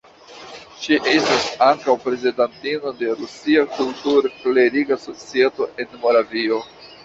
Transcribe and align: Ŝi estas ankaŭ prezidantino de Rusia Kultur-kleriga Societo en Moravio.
Ŝi 0.85 0.95
estas 1.11 1.45
ankaŭ 1.65 1.95
prezidantino 2.07 2.95
de 3.03 3.13
Rusia 3.21 3.69
Kultur-kleriga 3.77 5.01
Societo 5.07 5.73
en 5.85 5.99
Moravio. 6.05 6.63